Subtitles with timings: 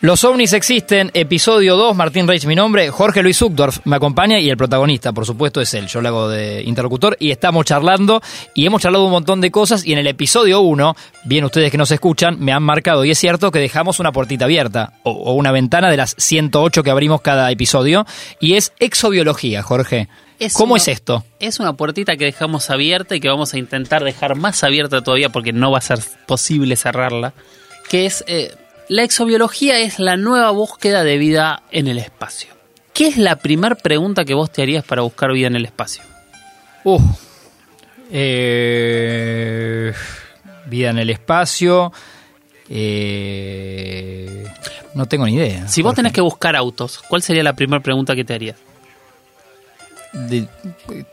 [0.00, 4.48] Los ovnis existen, episodio 2, Martín Reich mi nombre, Jorge Luis Zuckdorf me acompaña y
[4.48, 5.88] el protagonista, por supuesto, es él.
[5.88, 8.22] Yo le hago de interlocutor y estamos charlando
[8.54, 11.78] y hemos charlado un montón de cosas y en el episodio 1, bien ustedes que
[11.78, 15.32] nos escuchan, me han marcado y es cierto que dejamos una puertita abierta o, o
[15.32, 18.06] una ventana de las 108 que abrimos cada episodio
[18.38, 20.06] y es exobiología, Jorge.
[20.38, 21.24] Es ¿Cómo una- es esto?
[21.40, 25.30] Es una puertita que dejamos abierta y que vamos a intentar dejar más abierta todavía
[25.30, 27.32] porque no va a ser posible cerrarla.
[27.90, 28.22] Que es.
[28.28, 28.54] eh,
[28.88, 32.48] la exobiología es la nueva búsqueda de vida en el espacio.
[32.94, 36.02] ¿Qué es la primera pregunta que vos te harías para buscar vida en el espacio?
[36.84, 36.98] Uh,
[38.10, 39.92] eh,
[40.66, 41.92] vida en el espacio.
[42.68, 44.44] eh,
[44.94, 45.68] no tengo ni idea.
[45.68, 48.56] Si vos tenés que buscar autos, ¿cuál sería la primera pregunta que te harías?
[50.12, 50.48] De-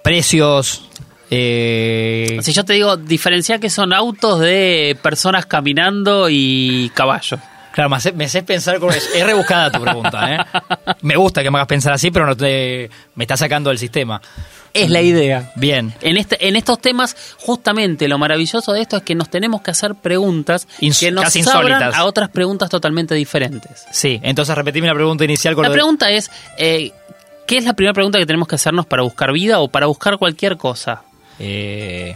[0.03, 0.88] precios.
[1.30, 7.39] eh, Si yo te digo, diferenciar que son autos de personas caminando y caballos.
[7.76, 9.08] Claro, me haces, me haces pensar con eso.
[9.14, 10.38] Es rebuscada tu pregunta, ¿eh?
[11.02, 14.22] Me gusta que me hagas pensar así, pero no te, me está sacando del sistema.
[14.73, 15.52] Es la idea.
[15.56, 15.94] Bien.
[16.02, 19.72] En, este, en estos temas, justamente lo maravilloso de esto es que nos tenemos que
[19.72, 21.95] hacer preguntas Ins- que nos casi abran insólitas.
[21.95, 23.86] a otras preguntas totalmente diferentes.
[23.92, 26.92] Sí, entonces repetime la pregunta inicial con La lo de- pregunta es, eh,
[27.45, 30.17] ¿qué es la primera pregunta que tenemos que hacernos para buscar vida o para buscar
[30.17, 31.04] cualquier cosa?
[31.39, 32.16] Eh,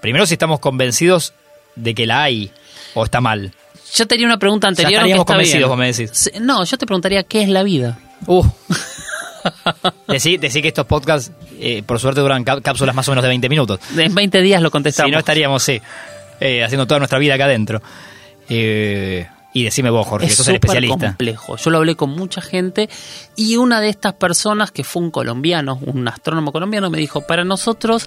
[0.00, 1.32] primero, si estamos convencidos
[1.76, 2.50] de que la hay
[2.94, 3.52] o está mal.
[3.94, 5.68] Yo tenía una pregunta Ya anterior que estaríamos está convencidos, bien.
[5.68, 6.30] vos me decís.
[6.40, 7.98] No, yo te preguntaría qué es la vida.
[8.26, 8.44] Uh.
[10.08, 13.28] Decí, decí que estos podcasts, eh, por suerte, duran cá- cápsulas más o menos de
[13.28, 13.80] 20 minutos.
[13.96, 15.12] En 20 días lo Si contestamos.
[15.12, 15.80] no, estaríamos, sí,
[16.40, 17.80] eh, haciendo toda nuestra vida acá adentro.
[18.48, 21.08] Eh, y decime vos, Jorge, que es sos el especialista.
[21.08, 21.56] complejo.
[21.56, 22.88] Yo lo hablé con mucha gente
[23.36, 27.44] y una de estas personas, que fue un colombiano, un astrónomo colombiano, me dijo, para
[27.44, 28.06] nosotros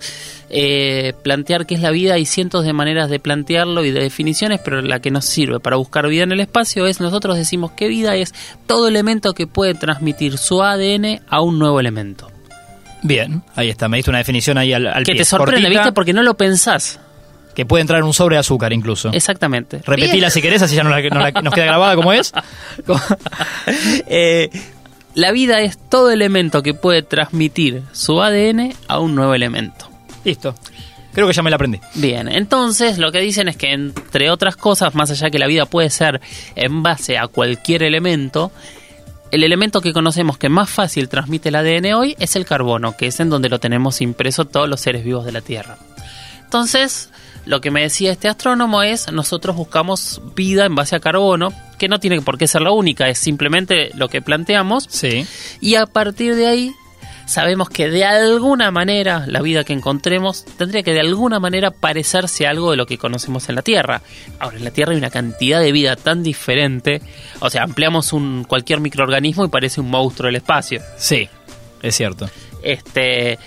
[0.49, 4.61] eh, plantear qué es la vida hay cientos de maneras de plantearlo y de definiciones,
[4.63, 7.87] pero la que nos sirve para buscar vida en el espacio es nosotros decimos que
[7.87, 8.33] vida es
[8.65, 12.31] todo elemento que puede transmitir su ADN a un nuevo elemento.
[13.01, 15.21] Bien, ahí está, me diste una definición ahí al, al que pie.
[15.21, 15.91] te sorprende, Cortita, ¿viste?
[15.91, 17.01] Porque no lo pensás.
[17.55, 19.11] Que puede entrar en un sobre de azúcar incluso.
[19.13, 19.81] Exactamente.
[19.85, 22.31] Repetila si querés, así ya no la- no la- nos queda grabada como es.
[24.07, 24.49] Eh,
[25.15, 29.89] la vida es todo elemento que puede transmitir su ADN a un nuevo elemento.
[30.23, 30.55] Listo.
[31.13, 31.79] Creo que ya me la aprendí.
[31.95, 35.67] Bien, entonces lo que dicen es que entre otras cosas, más allá que la vida
[35.67, 36.19] puede ser
[36.55, 38.51] en base a cualquier elemento,
[39.29, 43.07] el elemento que conocemos que más fácil transmite el ADN hoy es el carbono, que
[43.07, 45.77] es en donde lo tenemos impreso todos los seres vivos de la Tierra.
[46.45, 47.09] Entonces,
[47.45, 51.87] lo que me decía este astrónomo es, nosotros buscamos vida en base a carbono, que
[51.87, 55.25] no tiene por qué ser la única, es simplemente lo que planteamos, Sí.
[55.59, 56.71] y a partir de ahí
[57.25, 62.45] sabemos que de alguna manera la vida que encontremos tendría que de alguna manera parecerse
[62.45, 64.01] a algo de lo que conocemos en la Tierra.
[64.39, 67.01] Ahora, en la Tierra hay una cantidad de vida tan diferente,
[67.39, 70.81] o sea, ampliamos un cualquier microorganismo y parece un monstruo del espacio.
[70.97, 71.29] Sí,
[71.81, 72.29] es cierto.
[72.61, 73.39] Este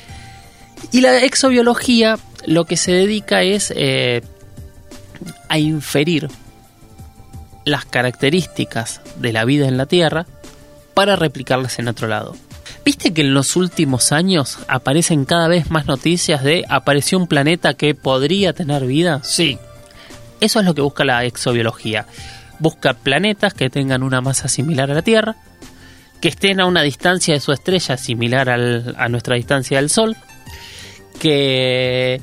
[0.93, 4.23] y la exobiología lo que se dedica es eh,
[5.49, 6.29] a inferir
[7.65, 10.27] las características de la vida en la Tierra
[10.95, 12.37] para replicarlas en otro lado.
[12.85, 17.75] ¿Viste que en los últimos años aparecen cada vez más noticias de apareció un planeta
[17.75, 19.21] que podría tener vida?
[19.25, 19.59] Sí.
[20.41, 22.07] Eso es lo que busca la exobiología.
[22.61, 25.35] Busca planetas que tengan una masa similar a la Tierra,
[26.21, 30.17] que estén a una distancia de su estrella similar al- a nuestra distancia del Sol,
[31.27, 32.21] que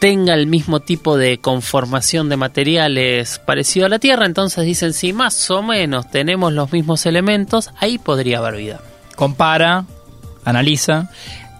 [0.00, 5.12] tenga el mismo tipo de conformación de materiales parecido a la Tierra, entonces dicen si
[5.14, 8.80] más o menos tenemos los mismos elementos, ahí podría haber vida.
[9.16, 9.86] Compara,
[10.44, 11.10] analiza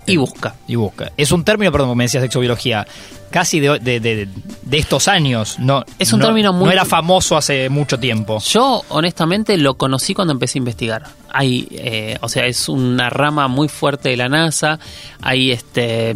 [0.06, 0.54] Y busca.
[0.68, 1.10] y busca.
[1.16, 2.86] Es un término, perdón, me decías de exobiología,
[3.30, 4.28] casi de, de- de-
[4.62, 5.58] de estos años.
[5.58, 8.38] No, Es un no- término muy- No era famoso hace mucho tiempo.
[8.40, 11.02] Yo, honestamente, lo conocí cuando empecé a investigar.
[11.30, 14.78] Hay, eh, o sea, es una rama muy fuerte de la NASA.
[15.22, 16.14] Hay este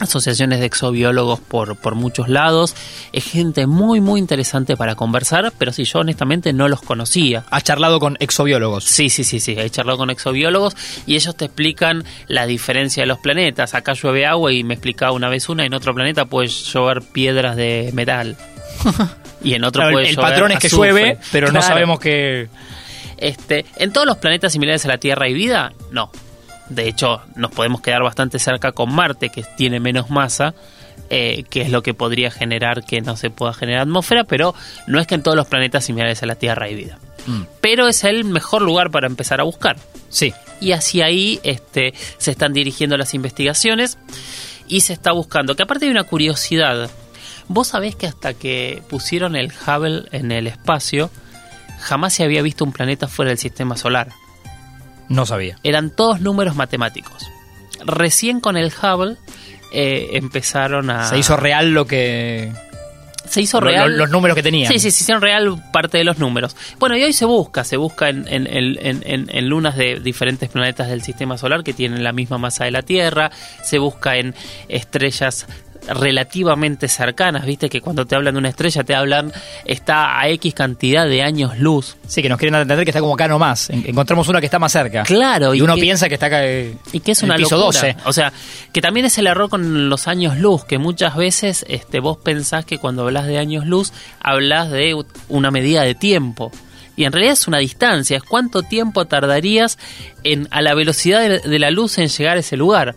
[0.00, 2.74] asociaciones de exobiólogos por, por muchos lados.
[3.12, 7.44] Es gente muy, muy interesante para conversar, pero si yo honestamente no los conocía.
[7.50, 8.84] Has charlado con exobiólogos.
[8.84, 9.54] Sí, sí, sí, sí.
[9.58, 13.74] He charlado con exobiólogos y ellos te explican la diferencia de los planetas.
[13.74, 17.56] Acá llueve agua y me explicaba una vez una, en otro planeta puede llover piedras
[17.56, 18.36] de metal.
[19.40, 20.90] Y en otro Claro, puede el llover patrón es que azufre.
[20.90, 22.48] llueve, pero no sabemos que...
[23.18, 25.72] Este, ¿En todos los planetas similares a la Tierra hay vida?
[25.92, 26.10] No.
[26.68, 30.54] De hecho, nos podemos quedar bastante cerca con Marte, que tiene menos masa,
[31.10, 34.54] eh, que es lo que podría generar que no se pueda generar atmósfera, pero
[34.86, 36.98] no es que en todos los planetas similares a la Tierra hay vida.
[37.26, 39.76] Mm, Pero es el mejor lugar para empezar a buscar.
[40.08, 40.34] sí.
[40.60, 43.96] Y hacia ahí este, se están dirigiendo las investigaciones
[44.66, 45.54] y se está buscando.
[45.54, 46.90] Que aparte hay una curiosidad.
[47.46, 51.10] Vos sabés que hasta que pusieron el Hubble en el espacio,
[51.78, 54.08] jamás se había visto un planeta fuera del sistema solar.
[55.08, 55.56] No sabía.
[55.62, 57.26] Eran todos números matemáticos.
[57.84, 59.16] Recién con el Hubble
[59.72, 61.06] eh, empezaron a...
[61.08, 62.52] Se hizo real lo que...
[63.28, 63.90] Se hizo lo- real...
[63.92, 64.72] lo- los números que tenían.
[64.72, 66.56] Sí, sí, se hicieron real parte de los números.
[66.78, 70.00] Bueno, y hoy se busca, se busca en, en- en- en- en- en lunas de
[70.00, 73.30] diferentes planetas del sistema solar que tienen la misma masa de la Tierra,
[73.62, 74.34] se busca en
[74.68, 75.46] estrellas
[75.88, 79.32] relativamente cercanas, viste que cuando te hablan de una estrella te hablan,
[79.64, 81.96] está a X cantidad de años luz.
[82.06, 83.70] Sí, que nos quieren entender que está como acá nomás.
[83.70, 85.02] En- Encontramos una que está más cerca.
[85.02, 86.46] Claro, Y y uno que- piensa que está acá.
[86.46, 87.80] eh, Y que es una el piso locura.
[87.80, 87.96] 12.
[88.04, 88.32] O sea,
[88.72, 92.64] que también es el error con los años luz, que muchas veces este, vos pensás
[92.64, 94.96] que cuando hablas de años luz, hablas de
[95.28, 96.52] una medida de tiempo.
[96.96, 99.78] Y en realidad es una distancia, es cuánto tiempo tardarías
[100.24, 102.96] en, a la velocidad de, de la luz en llegar a ese lugar.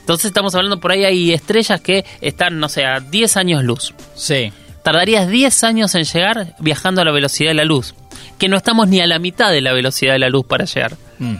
[0.00, 3.94] Entonces estamos hablando por ahí, hay estrellas que están, no sé, a 10 años luz.
[4.14, 4.52] Sí.
[4.82, 7.94] Tardarías 10 años en llegar viajando a la velocidad de la luz.
[8.38, 10.96] Que no estamos ni a la mitad de la velocidad de la luz para llegar.
[11.18, 11.36] Mm.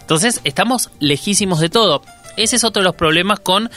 [0.00, 2.02] Entonces, estamos lejísimos de todo.
[2.36, 3.70] Ese es otro de los problemas con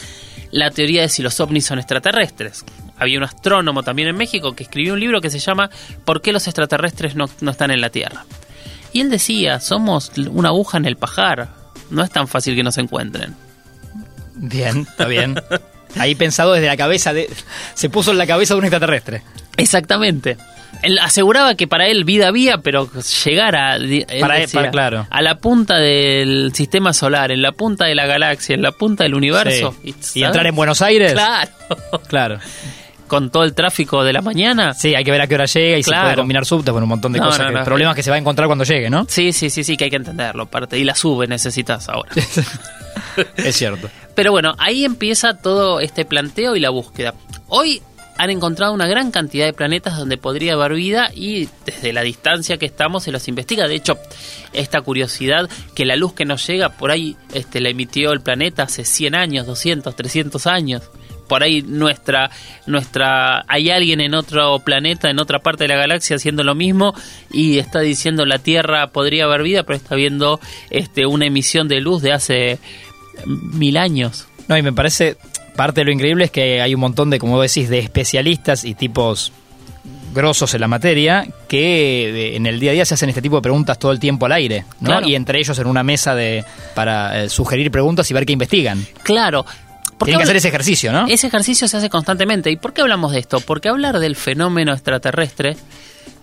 [0.51, 2.63] la teoría de si los ovnis son extraterrestres.
[2.97, 5.69] Había un astrónomo también en México que escribió un libro que se llama
[6.05, 8.25] ¿Por qué los extraterrestres no, no están en la Tierra?
[8.93, 11.49] Y él decía, somos una aguja en el pajar.
[11.89, 13.35] No es tan fácil que nos encuentren.
[14.43, 15.35] Bien, está bien.
[15.99, 17.29] Ahí pensado desde la cabeza de.
[17.73, 19.21] Se puso en la cabeza de un extraterrestre.
[19.57, 20.37] Exactamente.
[20.83, 22.89] Él aseguraba que para él vida había, pero
[23.25, 23.77] llegar a,
[24.19, 25.07] Para decía, para- claro.
[25.09, 29.03] a la punta del sistema solar, en la punta de la galaxia, en la punta
[29.03, 29.75] del universo.
[29.83, 31.11] Y entrar en Buenos Aires.
[31.13, 31.51] Claro.
[32.07, 32.39] Claro.
[33.07, 34.73] Con todo el tráfico de la mañana.
[34.73, 36.01] Sí, hay que ver a qué hora llega y Claro.
[36.01, 37.51] se puede combinar subtes con un montón de No, cosas.
[37.51, 39.05] no, que- problemas que se va a encontrar cuando llegue, ¿no?
[39.09, 40.45] Sí, sí, sí, sí, que hay que entenderlo.
[40.47, 40.79] Parte.
[40.79, 42.09] Y la sube necesitas ahora.
[43.35, 43.89] es cierto.
[44.15, 47.13] Pero bueno, ahí empieza todo este planteo y la búsqueda.
[47.47, 47.81] Hoy
[48.21, 52.57] han encontrado una gran cantidad de planetas donde podría haber vida y desde la distancia
[52.57, 53.67] que estamos se los investiga.
[53.67, 53.97] De hecho,
[54.53, 58.61] esta curiosidad que la luz que nos llega por ahí este, la emitió el planeta
[58.63, 60.83] hace 100 años, 200, 300 años.
[61.27, 62.29] Por ahí nuestra,
[62.67, 66.93] nuestra, hay alguien en otro planeta, en otra parte de la galaxia haciendo lo mismo
[67.31, 71.79] y está diciendo la Tierra podría haber vida, pero está viendo este, una emisión de
[71.79, 72.59] luz de hace
[73.25, 74.27] mil años.
[74.47, 75.17] No, y me parece.
[75.55, 78.73] Parte de lo increíble es que hay un montón de, como decís, de especialistas y
[78.73, 79.33] tipos
[80.13, 83.41] grosos en la materia que en el día a día se hacen este tipo de
[83.41, 84.89] preguntas todo el tiempo al aire, ¿no?
[84.89, 85.07] Claro.
[85.07, 86.43] Y entre ellos en una mesa de
[86.73, 88.85] para eh, sugerir preguntas y ver qué investigan.
[89.03, 89.43] Claro.
[89.43, 91.05] ¿Por qué Tienen que hacer ese ejercicio, ¿no?
[91.07, 92.49] Ese ejercicio se hace constantemente.
[92.49, 93.39] ¿Y por qué hablamos de esto?
[93.39, 95.57] Porque hablar del fenómeno extraterrestre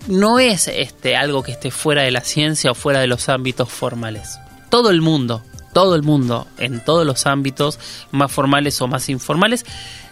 [0.09, 3.69] no es este algo que esté fuera de la ciencia o fuera de los ámbitos
[3.69, 4.39] formales.
[4.69, 7.79] Todo el mundo, todo el mundo, en todos los ámbitos,
[8.11, 9.65] más formales o más informales,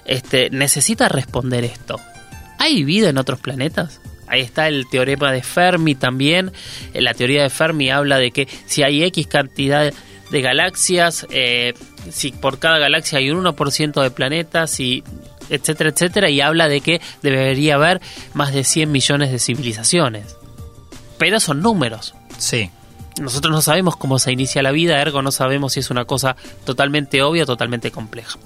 [0.05, 2.01] este, necesita responder esto.
[2.59, 4.01] ¿Hay vida en otros planetas?
[4.29, 6.53] Ahí está el teorema de Fermi también.
[6.95, 9.93] La teoría de Fermi habla de que si hay X cantidad
[10.31, 11.75] de galaxias, eh,
[12.11, 15.05] si por cada galaxia hay un 1% de planetas, y
[15.49, 18.01] etcétera, etcétera, y habla de que debería haber
[18.35, 20.37] más de 100 millones de civilizaciones.
[21.19, 22.15] Pero son números.
[22.39, 22.71] Sí.
[23.21, 26.37] Nosotros no sabemos cómo se inicia la vida, ergo no sabemos si es una cosa
[26.65, 28.39] totalmente obvia o totalmente compleja.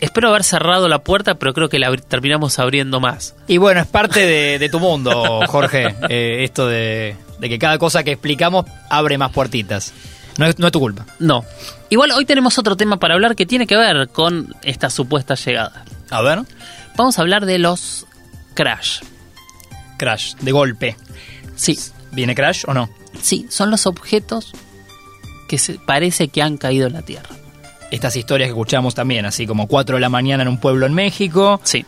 [0.00, 3.34] Espero haber cerrado la puerta, pero creo que la terminamos abriendo más.
[3.48, 5.94] Y bueno, es parte de, de tu mundo, Jorge.
[6.10, 9.94] eh, esto de, de que cada cosa que explicamos abre más puertitas.
[10.36, 11.06] No es, no es tu culpa.
[11.20, 11.44] No.
[11.88, 15.84] Igual hoy tenemos otro tema para hablar que tiene que ver con esta supuesta llegada.
[16.10, 16.40] A ver.
[16.96, 18.04] Vamos a hablar de los
[18.54, 19.00] crash.
[19.96, 20.96] Crash, de golpe.
[21.54, 21.78] Sí,
[22.14, 22.88] ¿Viene Crash o no?
[23.20, 24.52] sí, son los objetos
[25.48, 27.28] que se parece que han caído en la Tierra.
[27.90, 30.94] Estas historias que escuchamos también, así como 4 de la mañana en un pueblo en
[30.94, 31.84] México, Sí,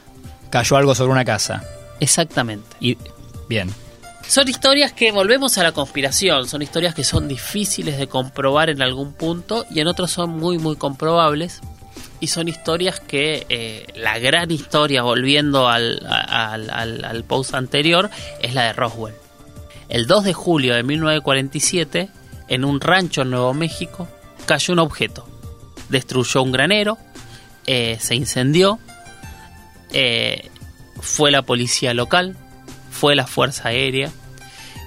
[0.51, 1.65] cayó algo sobre una casa.
[2.01, 2.67] exactamente.
[2.81, 2.97] Y
[3.49, 3.71] bien.
[4.29, 8.83] Son historias que volvemos a la conspiración, son historias que son difíciles de comprobar en
[8.83, 11.61] algún punto y en otros son muy muy comprobables
[12.19, 18.11] y son historias que eh, la gran historia, volviendo al, al, al- al post anterior,
[18.43, 19.15] es la de Roswell.
[19.89, 22.09] El 2 de julio de 1947,
[22.49, 24.09] en un rancho en Nuevo México,
[24.47, 25.27] cayó un objeto.
[25.89, 26.99] Destruyó un granero,
[27.67, 28.79] eh, se incendió,
[29.93, 30.51] eh,
[31.01, 32.37] fue la policía local,
[32.91, 34.11] fue la Fuerza Aérea.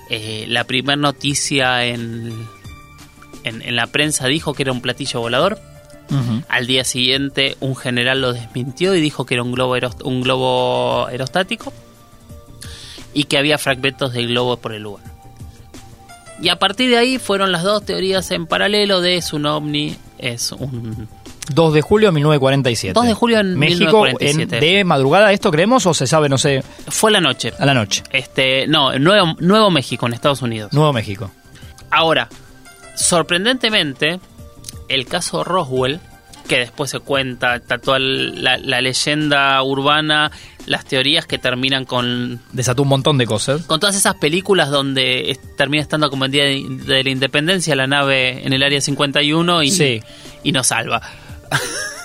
[0.09, 2.47] Eh, la primera noticia en,
[3.43, 5.59] en, en la prensa dijo que era un platillo volador.
[6.47, 11.05] Al día siguiente un general lo desmintió y dijo que era un globo, un globo
[11.05, 11.71] aerostático
[13.13, 15.03] y que había fragmentos del globo por el lugar.
[16.41, 19.97] Y a partir de ahí fueron las dos teorías en paralelo de es un ovni,
[20.17, 21.07] es un
[21.53, 22.93] 2 de julio de 1947.
[22.93, 24.55] 2 de julio de México, 1947.
[24.57, 27.51] en- ¿De madrugada esto creemos o se sabe, no sé, Fue la noche.
[27.59, 28.03] a la noche?
[28.11, 30.71] Este, no, en Nuevo, Nuevo México, en Estados Unidos.
[30.71, 31.29] Nuevo México.
[31.91, 32.29] Ahora,
[32.95, 34.19] sorprendentemente,
[34.87, 35.99] el caso Roswell,
[36.49, 40.29] que después se cuenta, está toda la, la leyenda urbana,
[40.65, 43.61] las teorías que terminan con, Desató un montón de cosas.
[43.67, 47.75] con todas esas películas donde es- termina estando como el día de, de la independencia
[47.75, 50.01] la nave en el área 51 y, Sí.
[50.43, 51.01] y nos salva.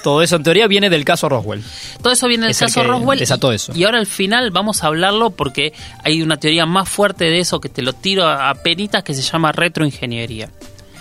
[0.03, 1.63] Todo eso en teoría viene del caso Roswell.
[2.03, 3.19] Todo eso viene del Es caso Roswell.
[3.19, 3.73] desató eso.
[3.75, 5.73] Y ahora al final vamos a hablarlo porque
[6.03, 9.15] hay una teoría más fuerte de eso que te lo tiro a a penitas que
[9.15, 10.51] se llama retroingeniería.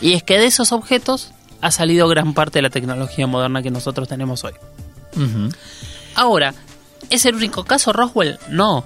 [0.02, 1.32] Y es que de esos objetos
[1.64, 4.52] ha salido gran parte de la tecnología moderna que nosotros tenemos hoy.
[6.14, 6.54] Ahora,
[7.10, 8.38] ¿es el único caso Roswell?
[8.50, 8.86] No.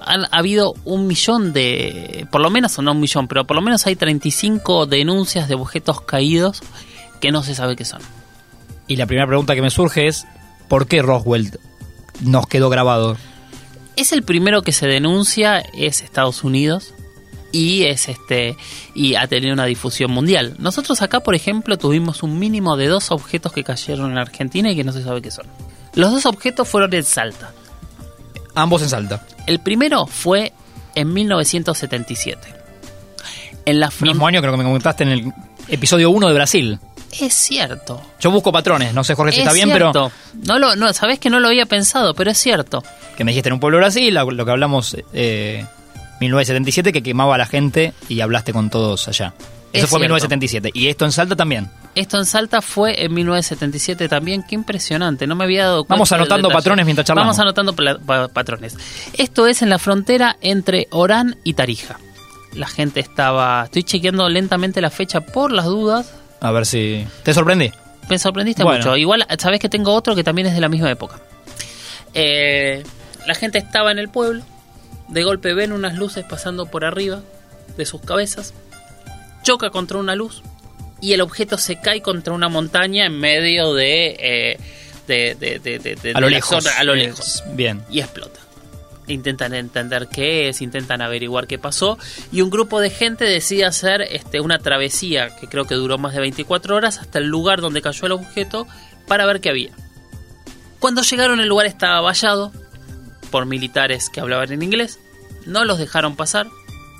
[0.00, 2.26] Han ha habido un millón de...
[2.30, 5.54] Por lo menos, o no un millón, pero por lo menos hay 35 denuncias de
[5.56, 6.62] objetos caídos
[7.20, 8.00] que no se sabe qué son.
[8.86, 10.26] Y la primera pregunta que me surge es,
[10.66, 11.58] ¿por qué Roswell
[12.22, 13.18] nos quedó grabado?
[13.96, 16.94] es el primero que se denuncia es Estados Unidos
[17.52, 18.56] y es este
[18.94, 20.54] y ha tenido una difusión mundial.
[20.58, 24.76] Nosotros acá, por ejemplo, tuvimos un mínimo de dos objetos que cayeron en Argentina y
[24.76, 25.46] que no se sabe qué son.
[25.94, 27.52] Los dos objetos fueron en Salta.
[28.54, 29.26] Ambos en Salta.
[29.46, 30.52] El primero fue
[30.94, 32.54] en 1977.
[33.64, 35.32] En la Mismo año creo que me comentaste en el
[35.68, 36.78] episodio 1 de Brasil.
[37.20, 38.02] Es cierto.
[38.20, 40.12] Yo busco patrones, no sé Jorge si es está bien, cierto.
[40.44, 42.82] No lo, no, sabés que no lo había pensado, pero es cierto.
[42.82, 45.64] pero que me dijiste en un pueblo de Brasil, lo, lo que hablamos eh,
[46.20, 49.34] 1977, que quemaba a la gente y hablaste con todos allá.
[49.72, 50.14] Eso Es fue cierto.
[50.14, 50.70] 1977.
[50.72, 51.70] Y esto en Salta también.
[51.94, 54.42] Esto en Salta fue en 1977 también.
[54.42, 55.26] Qué impresionante.
[55.26, 55.94] No me había dado cuenta.
[55.94, 57.36] Vamos anotando patrones mientras charlamos.
[57.36, 58.76] Vamos anotando pa- patrones.
[59.12, 61.98] Esto es en la frontera entre Orán y Tarija.
[62.54, 63.64] La gente estaba.
[63.64, 66.14] Estoy chequeando lentamente la fecha por las dudas.
[66.40, 67.06] A ver si...
[67.22, 67.70] ¿Te sorprendí?
[68.08, 68.78] Me sorprendiste Bueno.
[68.78, 68.96] mucho.
[68.96, 71.20] Igual, sabes que tengo otro que también es de la misma época.
[72.14, 72.82] Eh,
[73.26, 74.42] la gente estaba en el pueblo.
[75.08, 77.22] De golpe ven unas luces pasando por arriba
[77.76, 78.54] de sus cabezas.
[79.42, 80.42] Choca contra una luz.
[81.00, 84.16] Y el objeto se cae contra una montaña en medio de.
[84.18, 84.58] eh,
[85.06, 86.62] de, de- de- A lo lejos.
[86.62, 87.44] zona- a lo Es- lejos.
[87.54, 87.82] Bien.
[87.90, 88.40] Y explota.
[89.06, 91.96] Intentan entender qué es, intentan averiguar qué pasó.
[92.30, 96.12] Y un grupo de gente decide hacer este, una travesía que creo que duró más
[96.12, 98.66] de 24 horas hasta el lugar donde cayó el objeto
[99.06, 99.70] para ver qué había.
[100.78, 102.52] Cuando llegaron el lugar estaba vallado
[103.28, 104.98] por militares que hablaban en inglés.
[105.46, 106.48] No los dejaron pasar.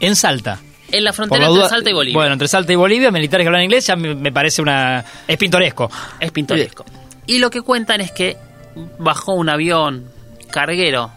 [0.01, 0.61] En Salta.
[0.91, 2.19] En la frontera la entre Salta y Bolivia.
[2.19, 5.05] Bueno, entre Salta y Bolivia, militares que hablan inglés, ya me, me parece una...
[5.27, 5.91] Es pintoresco.
[6.19, 6.85] Es pintoresco.
[7.27, 8.39] Y lo que cuentan es que
[8.99, 10.11] bajó un avión
[10.51, 11.11] carguero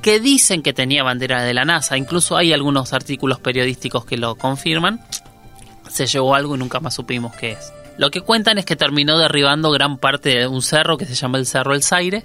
[0.00, 1.96] que dicen que tenía bandera de la NASA.
[1.96, 5.00] Incluso hay algunos artículos periodísticos que lo confirman.
[5.88, 7.72] Se llevó algo y nunca más supimos qué es.
[7.98, 11.38] Lo que cuentan es que terminó derribando gran parte de un cerro que se llama
[11.38, 12.24] el Cerro El Zaire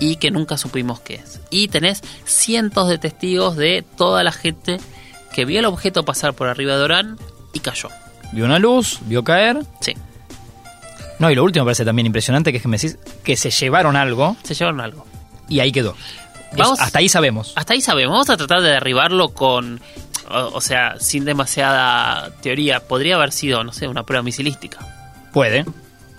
[0.00, 1.40] y que nunca supimos qué es.
[1.50, 4.78] Y tenés cientos de testigos de toda la gente
[5.32, 7.18] que vio el objeto pasar por arriba de Orán
[7.52, 7.88] y cayó.
[8.32, 9.58] Vio una luz, vio caer.
[9.80, 9.94] Sí,
[11.18, 13.50] No, y lo último me parece también impresionante, que es que me decís que se
[13.50, 15.06] llevaron algo se llevaron algo.
[15.48, 15.94] y ahí quedó.
[16.56, 17.52] Vamos- Es- hasta ahí sabemos.
[17.56, 18.12] Hasta ahí sabemos.
[18.12, 19.80] Vamos a tratar de derribarlo con.
[20.30, 22.80] O, o sea, sin demasiada teoría.
[22.80, 24.78] Podría haber sido, no sé, una prueba misilística.
[25.32, 25.64] Puede.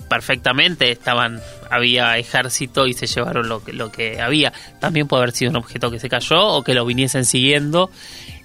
[0.09, 1.41] Perfectamente estaban.
[1.69, 4.51] Había ejército y se llevaron lo que, lo que había.
[4.79, 7.89] También puede haber sido un objeto que se cayó o que lo viniesen siguiendo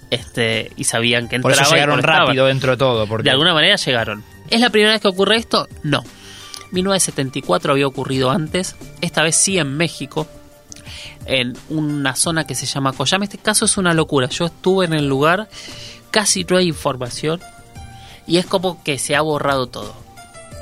[0.09, 3.07] este y sabían que Por entraba eso y llegaron por rápido dentro de todo.
[3.07, 4.23] Porque De alguna manera llegaron.
[4.49, 5.67] ¿Es la primera vez que ocurre esto?
[5.83, 6.03] No.
[6.71, 8.75] 1974 había ocurrido antes.
[9.01, 10.27] Esta vez sí en México.
[11.27, 13.25] En una zona que se llama Coyame.
[13.25, 14.27] Este caso es una locura.
[14.29, 15.49] Yo estuve en el lugar.
[16.09, 17.41] Casi no hay información.
[18.25, 19.93] Y es como que se ha borrado todo.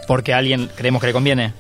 [0.08, 1.54] porque a alguien creemos que le conviene.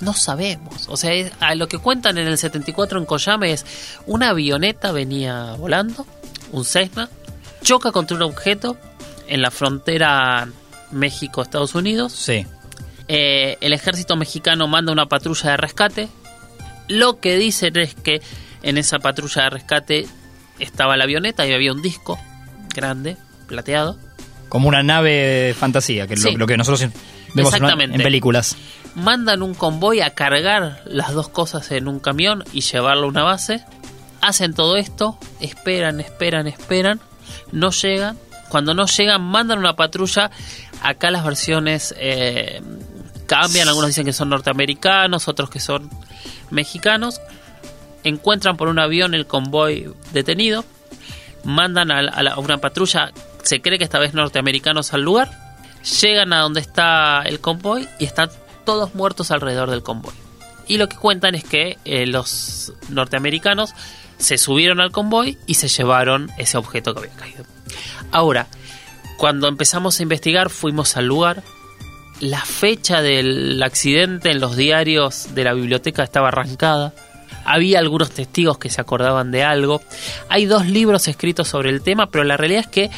[0.00, 0.86] No sabemos.
[0.88, 3.64] O sea, es- a lo que cuentan en el 74 en Coyame es
[4.06, 6.06] una avioneta venía volando,
[6.52, 7.08] un Cessna,
[7.62, 8.76] choca contra un objeto
[9.26, 10.48] en la frontera
[10.92, 12.12] México-Estados Unidos.
[12.12, 12.46] Sí.
[13.08, 16.08] Eh, el ejército mexicano manda una patrulla de rescate.
[16.92, 18.20] Lo que dicen es que
[18.62, 20.06] en esa patrulla de rescate
[20.58, 22.18] estaba la avioneta y había un disco
[22.74, 23.16] grande,
[23.48, 23.98] plateado.
[24.48, 26.36] Como una nave de fantasía, que es lo, Sí.
[26.36, 26.90] lo que nosotros
[27.34, 28.56] vemos en películas.
[28.94, 33.22] mandan un convoy a cargar las dos cosas en un camión y llevarlo a una
[33.22, 33.64] base.
[34.20, 37.00] Hacen todo esto, esperan, esperan, esperan,
[37.50, 38.18] no llegan.
[38.50, 40.30] Cuando no llegan, mandan una patrulla.
[40.82, 42.60] Acá las versiones eh,
[43.40, 45.88] cambian, algunos dicen que son norteamericanos, otros que son
[46.50, 47.20] mexicanos.
[48.04, 50.64] Encuentran por un avión el convoy detenido,
[51.44, 53.12] mandan a, la- una patrulla,
[53.42, 55.30] se cree que esta vez norteamericanos al lugar,
[56.00, 58.28] llegan a donde está el convoy y está
[58.64, 60.14] todos muertos alrededor del convoy.
[60.68, 63.70] Y lo que cuentan es que eh, los norteamericanos
[64.18, 67.44] se subieron al convoy y se llevaron ese objeto que había caído.
[68.12, 68.46] Ahora,
[69.16, 71.42] cuando empezamos a investigar, fuimos al lugar.
[72.22, 76.92] La fecha del accidente en los diarios de la biblioteca estaba arrancada.
[77.44, 79.82] Había algunos testigos que se acordaban de algo.
[80.28, 82.90] Hay dos libros escritos sobre el tema, pero la realidad es que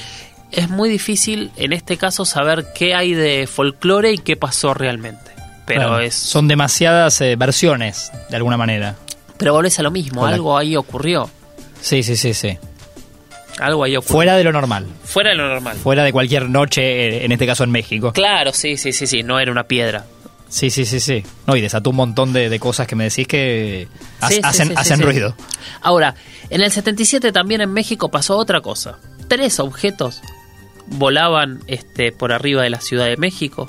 [0.50, 5.30] es muy difícil en este caso saber qué hay de folclore y qué pasó realmente.
[5.64, 6.14] Pero es.
[6.14, 8.94] Son demasiadas eh, versiones, de alguna manera.
[9.38, 11.30] Pero volvés a lo mismo, algo ahí ocurrió.
[11.80, 12.58] Sí, sí, sí, sí.
[13.60, 13.96] Algo ahí.
[14.02, 14.86] Fuera de lo normal.
[15.04, 15.76] Fuera de lo normal.
[15.76, 18.12] Fuera de cualquier noche, en este caso en México.
[18.12, 20.04] Claro, sí, sí, sí, sí, no era una piedra.
[20.48, 21.22] Sí, sí, sí, sí.
[21.46, 23.88] No, y desató un montón de, de cosas que me decís que
[24.20, 25.34] ha- Sí, sí, hacen, sí, ruido.
[25.80, 26.14] Ahora,
[26.50, 28.98] en el 77 también en México pasó otra cosa.
[29.28, 30.20] Tres objetos
[30.86, 33.66] volaban este, por arriba de la Ciudad de México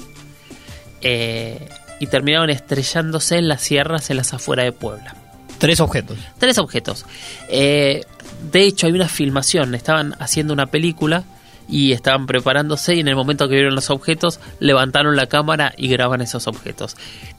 [1.01, 1.67] eh,
[1.99, 5.15] y terminaron estrellándose en las sierras en las afueras de Puebla.
[5.57, 6.17] Tres objetos.
[6.37, 7.05] Tres objetos.
[7.47, 8.03] Eh,
[8.51, 9.75] de hecho, hay una filmación.
[9.75, 11.23] Estaban haciendo una película
[11.67, 15.87] y estaban preparándose y en el momento que vieron los objetos levantaron la cámara y
[15.87, 16.95] graban esos objetos.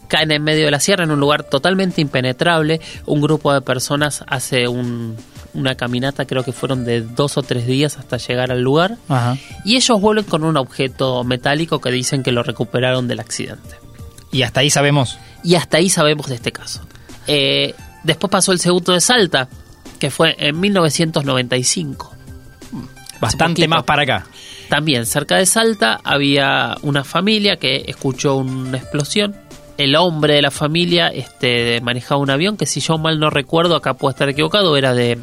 [0.08, 2.80] Caen en medio de la sierra en un lugar totalmente impenetrable.
[3.06, 5.16] Un grupo de personas hace un-
[5.54, 8.96] una caminata, creo que fueron de dos o tres días hasta llegar al lugar.
[9.08, 9.36] Ajá.
[9.64, 13.76] Y ellos vuelven con un objeto metálico que dicen que lo recuperaron del accidente.
[14.32, 15.18] Y hasta ahí sabemos.
[15.42, 16.80] Y hasta ahí sabemos de este caso.
[17.26, 17.74] Eh,
[18.04, 19.48] después pasó el segundo de Salta,
[19.98, 22.12] que fue en 1995.
[23.20, 24.26] Bastante más para acá.
[24.68, 29.36] También cerca de Salta había una familia que escuchó una explosión.
[29.78, 33.76] El hombre de la familia este, manejaba un avión que si yo mal no recuerdo,
[33.76, 35.18] acá puedo estar equivocado, era de,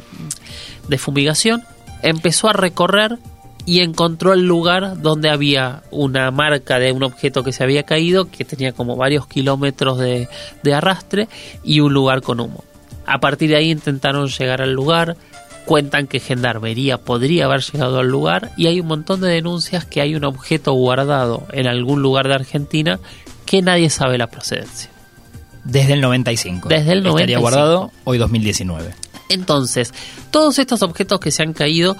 [0.88, 1.62] de fumigación.
[2.02, 3.18] Empezó a recorrer
[3.66, 8.30] y encontró el lugar donde había una marca de un objeto que se había caído,
[8.30, 10.28] que tenía como varios kilómetros de,
[10.62, 11.28] de arrastre
[11.62, 12.64] y un lugar con humo.
[13.06, 15.16] A partir de ahí intentaron llegar al lugar,
[15.64, 20.00] cuentan que Gendarmería podría haber llegado al lugar y hay un montón de denuncias que
[20.00, 23.00] hay un objeto guardado en algún lugar de Argentina
[23.46, 24.90] que nadie sabe la procedencia.
[25.64, 26.68] Desde el 95.
[26.68, 27.40] Desde el Estaría 95.
[27.40, 28.94] guardado hoy 2019.
[29.30, 29.94] Entonces,
[30.30, 31.96] todos estos objetos que se han caído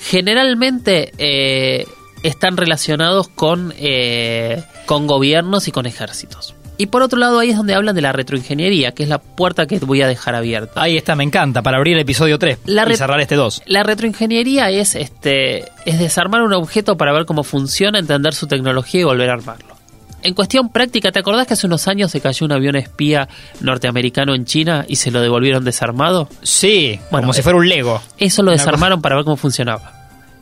[0.00, 1.86] generalmente eh,
[2.22, 6.54] están relacionados con, eh, con gobiernos y con ejércitos.
[6.80, 9.66] Y por otro lado, ahí es donde hablan de la retroingeniería, que es la puerta
[9.66, 10.80] que voy a dejar abierta.
[10.80, 13.64] Ahí está, me encanta, para abrir el episodio 3 La y cerrar este 2.
[13.66, 19.02] La retroingeniería es, este, es desarmar un objeto para ver cómo funciona, entender su tecnología
[19.02, 19.76] y volver a armarlo.
[20.22, 23.28] En cuestión práctica, ¿te acordás que hace unos años se cayó un avión espía
[23.60, 26.30] norteamericano en China y se lo devolvieron desarmado?
[26.42, 28.00] Sí, Bueno, como si eh, fuera un Lego.
[28.16, 29.92] Eso lo desarmaron para ver cómo funcionaba.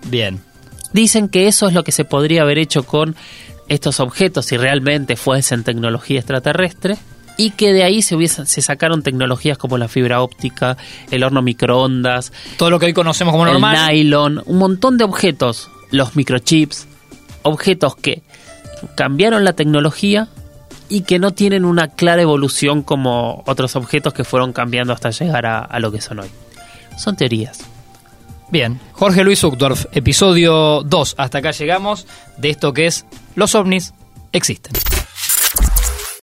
[0.06, 0.40] Bien.
[0.92, 3.14] Dicen que eso es lo que se podría haber hecho con
[3.68, 6.96] estos objetos si realmente fuesen tecnología extraterrestre
[7.36, 10.76] y que de ahí se, hubiesen, se sacaron tecnologías como la fibra óptica,
[11.10, 13.94] el horno microondas, Todo lo que hoy conocemos como el normal.
[13.94, 16.86] nylon, un montón de objetos, los microchips,
[17.42, 18.22] objetos que
[18.96, 20.28] cambiaron la tecnología
[20.88, 25.46] y que no tienen una clara evolución como otros objetos que fueron cambiando hasta llegar
[25.46, 26.28] a, a lo que son hoy.
[26.96, 27.67] Son teorías.
[28.50, 28.80] Bien.
[28.92, 31.14] Jorge Luis Uchtdorf, episodio 2.
[31.18, 32.06] Hasta acá llegamos
[32.38, 33.92] de esto que es Los ovnis
[34.32, 34.72] existen.